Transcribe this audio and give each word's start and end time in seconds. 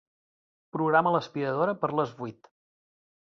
Programa 0.77 1.11
l'aspiradora 1.15 1.77
per 1.83 1.91
a 1.93 1.99
les 1.99 2.13
vuit. 2.23 2.51